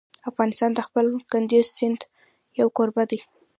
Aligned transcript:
افغانستان 0.29 0.71
د 0.75 0.79
خپل 0.87 1.05
کندز 1.31 1.65
سیند 1.77 1.99
یو 2.59 2.67
کوربه 2.77 3.03
دی. 3.09 3.19